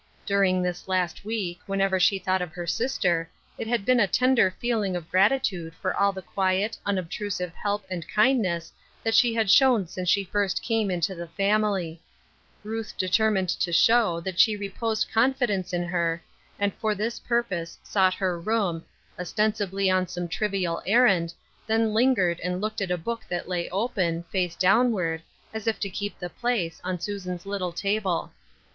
[0.25, 4.07] During this last week, whenever she thought of her sis ter, it had been a
[4.07, 9.51] tender feeling of gratitude for all the quiet, unobtrusive help and kindness that she had
[9.51, 12.01] shown since she first came into the fam ily,
[12.63, 16.23] Ruth determined to show that she reposed confidence in her,
[16.57, 18.83] and for this purpose sought her room,
[19.19, 21.31] ostensibly on some trivial errand,
[21.67, 25.21] then lingered and looked at a book that lay open, face downward,
[25.53, 28.31] as if to keep the place, on Susan's little table.